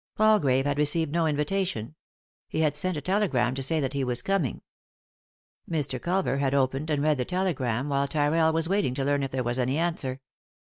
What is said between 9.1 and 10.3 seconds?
if there was any answer.